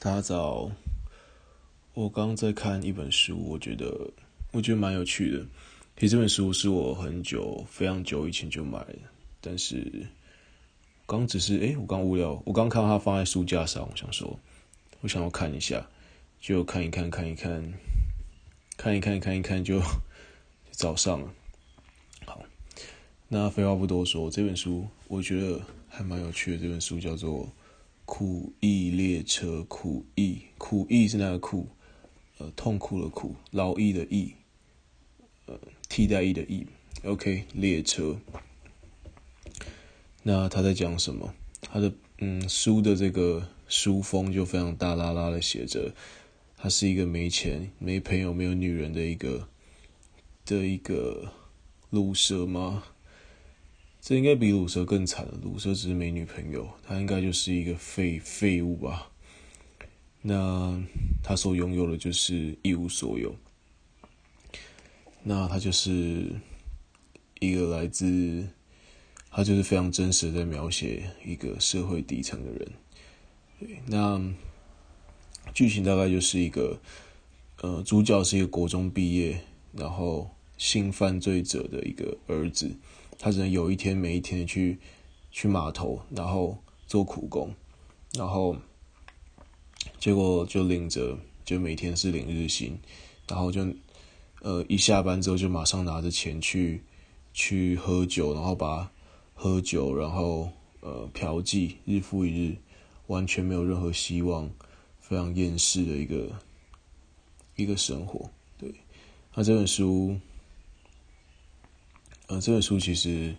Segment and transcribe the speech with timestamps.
[0.00, 0.70] 大家早，
[1.92, 4.08] 我刚在看一本书，我觉得
[4.52, 5.44] 我觉得蛮有趣的。
[5.96, 8.98] 其实这本书是我很久非常久以前就买的，
[9.40, 10.06] 但是
[11.04, 14.38] 刚只是哎，我刚无聊，我刚看到它放在书架上，我想说，
[15.00, 15.84] 我想要看一下，
[16.40, 17.72] 就看一看，看一看，
[18.76, 19.82] 看一看，看一看，就
[20.70, 21.32] 早上了。
[22.24, 22.40] 好，
[23.26, 26.58] 那废话不多说，这本书我觉得还蛮有趣的。
[26.58, 27.48] 这本书叫做。
[28.10, 31.68] 苦役列车，苦役，苦役是那个苦，
[32.38, 34.32] 呃，痛苦的苦，劳役的役，
[35.44, 35.60] 呃，
[35.90, 36.66] 替代役的役。
[37.04, 38.18] OK，列车。
[40.22, 41.34] 那他在讲什么？
[41.60, 45.92] 他的嗯，书的这个书封就非常大拉拉的写着，
[46.56, 49.46] 他是一个没钱、没朋友、没有女人的一个
[50.46, 51.30] 的一个
[51.90, 52.84] 鲁蛇吗？
[54.08, 55.38] 这应该比鲁蛇更惨了。
[55.42, 59.10] 鲁蛇只是没女朋友，他应该就是一个废废物吧？
[60.22, 60.82] 那
[61.22, 63.36] 他所拥有的就是一无所有。
[65.24, 66.24] 那他就是
[67.38, 68.48] 一个来自，
[69.28, 72.72] 他就是非常真实的在描写一个社会底层的人。
[73.60, 74.18] 对，那
[75.52, 76.80] 剧情大概就是一个，
[77.60, 79.38] 呃，主角是一个国中毕业，
[79.74, 82.74] 然后性犯罪者的一个儿子。
[83.18, 84.78] 他只能有一天没一天去
[85.32, 87.52] 去码头，然后做苦工，
[88.14, 88.56] 然后
[89.98, 92.78] 结果就领着，就每天是领日薪，
[93.26, 93.66] 然后就
[94.40, 96.82] 呃一下班之后就马上拿着钱去
[97.34, 98.92] 去喝酒，然后把
[99.34, 102.56] 喝酒，然后呃嫖妓，日复一日，
[103.08, 104.48] 完全没有任何希望，
[105.00, 106.28] 非常厌世的一个
[107.56, 108.30] 一个生活。
[108.56, 108.72] 对，
[109.34, 110.16] 那这本书。
[112.28, 113.34] 呃，这本书其实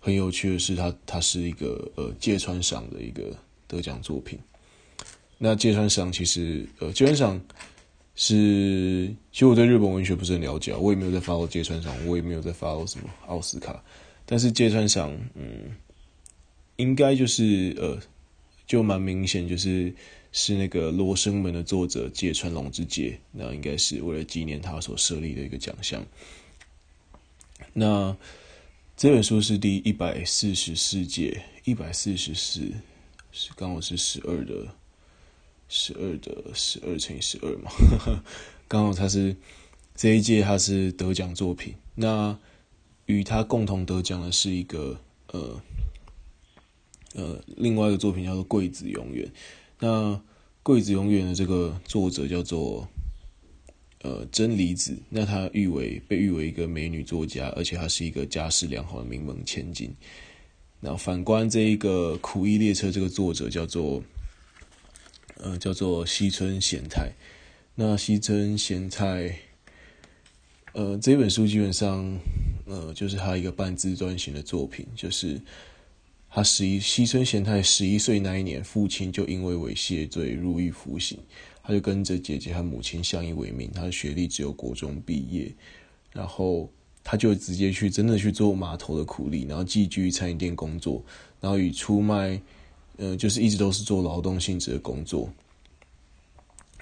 [0.00, 3.34] 很有趣的是它，它是一个呃芥川赏的一个
[3.66, 4.38] 得奖作品。
[5.38, 7.40] 那芥川赏其实呃芥川赏
[8.16, 13.82] 是，其实我对日本文学不是很了解，我也没有在 follow 芥川赏，我也没有在 follow 什么奥斯卡。
[14.26, 15.74] 但是芥川赏，嗯，
[16.76, 17.98] 应该就是呃，
[18.66, 19.94] 就蛮明显，就是
[20.32, 26.04] 是那个《罗生门》的作者芥川龙之介，那应该是为了纪念他所设立的一个奖项。
[27.72, 28.16] 那
[28.96, 32.72] 这本书是第一百四十四届，一百四十四
[33.32, 34.74] 是刚好是十二的，
[35.68, 37.70] 十二的十二乘以十二嘛，
[38.68, 39.36] 刚好他是
[39.94, 41.74] 这一届他是得奖作品。
[41.96, 42.38] 那
[43.06, 45.60] 与他共同得奖的是一个呃
[47.14, 49.26] 呃另外一个作品叫做《柜子永远》。
[49.80, 50.12] 那
[50.62, 52.88] 《柜子永远》的这个作者叫做。
[54.04, 59.90] 呃，真理子，那她誉为被誉为一个美女作家，而且她是一个家世良好的名门千金。
[60.78, 64.02] 那反观这一个苦役列车这个作者叫做，
[65.38, 67.10] 呃，叫做西村贤太。
[67.74, 69.34] 那西村贤太，
[70.74, 72.20] 呃，这本书基本上，
[72.66, 75.40] 呃，就是他一个半自传型的作品，就是
[76.34, 81.16] 他十一西村贤太十一岁那一年，父亲就因为猥亵罪入狱服刑。
[81.62, 85.54] 他就跟着姐姐和母亲相依为命，他的学历只有国中毕业，
[86.12, 86.68] 然后
[87.04, 91.00] 他就直接去真的去做码头的苦力，然后寄居餐饮店工作，
[91.40, 92.38] 然后与出卖，
[92.96, 95.32] 呃，就是一直都是做劳动性质的工作，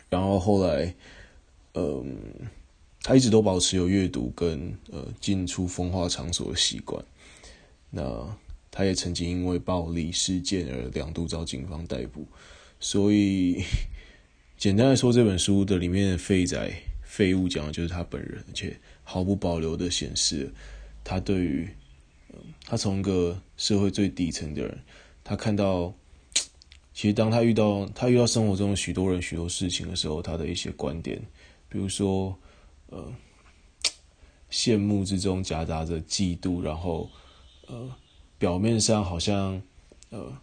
[0.08, 0.94] 然后后来，
[1.74, 2.16] 嗯、
[3.02, 7.04] 他一直都保持有阅读跟呃进出风化场所的习惯，
[7.90, 8.02] 那
[8.72, 12.26] 他也曾经因为暴力事件而两度遭警方逮捕，
[12.80, 13.62] 所以。
[14.58, 16.72] 简单来说，这本书的里面的废仔
[17.02, 20.52] 废物讲的就是他本人，而且毫不保留的显示
[21.02, 21.68] 他对于，
[22.64, 24.78] 他从一个社会最底层的人，
[25.24, 25.92] 他看到，
[26.94, 31.20] 其实当他遇到他遇到生活中许多人许多事情的时候，他的一些观点，
[31.68, 32.38] 比如说，
[32.90, 33.12] 呃，
[34.48, 37.10] 羡慕之中夹杂着嫉妒，然后，
[37.66, 37.90] 呃，
[38.42, 39.62] 表面上好像，
[40.10, 40.36] 呃，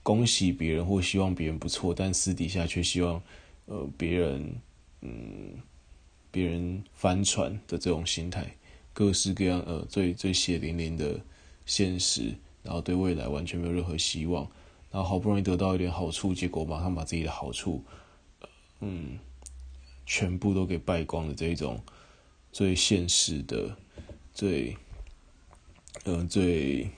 [0.00, 3.20] 恭喜别人或希望别人不错，但私底下却希望。
[3.66, 4.54] 呃，别人，
[5.00, 5.56] 嗯，
[6.30, 8.54] 别人翻船的这种心态，
[8.92, 11.20] 各式各样，呃，最最血淋淋的
[11.66, 14.48] 现实，然后对未来完全没有任何希望，
[14.92, 17.82] 然后好不容易得到一点好处，结果马上把自己的好处，
[18.78, 19.18] 嗯，
[20.06, 21.82] 全部都给败光的这一种
[22.52, 23.76] 最现实的、
[24.32, 24.76] 最，
[26.04, 26.88] 嗯、最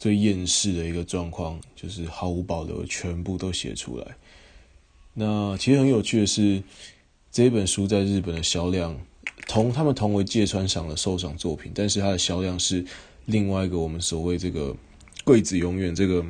[0.00, 4.16] 最厌世的一个状况，就是毫无保留，全部都写出来。
[5.12, 6.62] 那其实很有趣的是，
[7.30, 8.98] 这本书在日本的销量
[9.46, 12.82] 同他们同为芥川赏的受赏作品，但是它的销量是
[13.26, 14.74] 另外一个我们所谓这个
[15.22, 16.24] “桂子永远”这个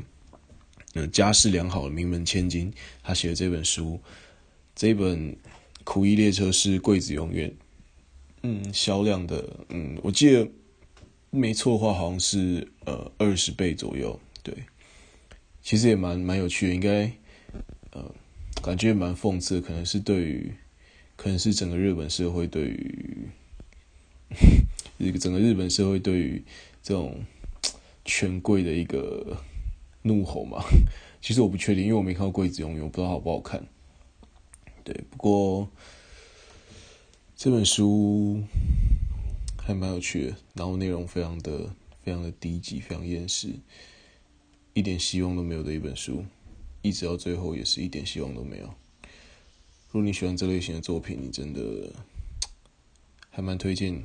[0.95, 2.73] 嗯家世良好的名门千金，
[3.05, 4.01] 他写的这本书，
[4.75, 5.33] 这本
[5.85, 7.49] 《苦役列车是柜子永远》，
[8.43, 10.49] 嗯，销量的，嗯，我记得
[11.31, 14.53] 没错的话，好像是呃二十倍左右，对，
[15.63, 17.13] 其实也蛮蛮有趣的，应该
[17.93, 18.13] 呃
[18.61, 20.53] 感觉蛮讽刺，可能是对于，
[21.15, 23.29] 可能是整个日本社会对于，
[24.99, 26.43] 一 个整个日本社会对于
[26.83, 27.25] 这种
[28.05, 29.37] 权贵的一个
[30.03, 30.61] 怒吼嘛。
[31.23, 33.65] 其实我不确定，因为我没看过《柜子永远》，我不知道好不好看。
[34.83, 35.69] 对，不过
[37.37, 38.43] 这本书
[39.71, 41.71] 还蛮有趣的，然后内容非常的、
[42.03, 43.55] 非常的低级，非常厌世，
[44.75, 46.25] 一点希望都没有的一本书，
[46.83, 48.65] 一直到最后也是一点希望都没有。
[48.67, 51.93] 如果你喜欢这类型的作品，你真的
[53.31, 54.05] 还蛮推荐，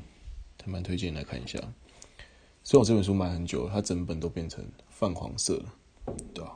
[0.63, 1.57] 还蛮推荐来看一下。
[2.63, 5.73] 虽然我这本书买很久了，它整本都变成泛黄色了，
[6.33, 6.55] 对吧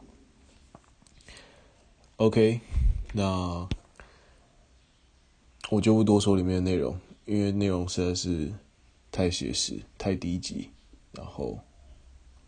[2.18, 2.62] ？OK，
[3.14, 3.68] 那。
[5.72, 8.52] 我就不多说里面的内容，因为内容实在是
[9.12, 10.70] 太写实、太低级，
[11.12, 11.60] 然后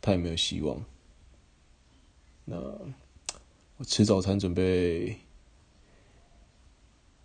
[0.02, 0.84] 太没有希望。
[2.46, 2.58] 那
[3.78, 5.18] 我吃早餐，准备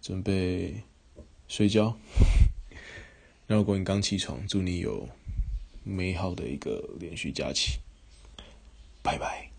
[0.00, 0.82] 准备
[1.48, 1.96] 睡觉。
[3.46, 5.08] 那如果你刚起床，祝你有
[5.84, 7.78] 美好的一个连续假期。
[9.02, 9.55] 拜拜。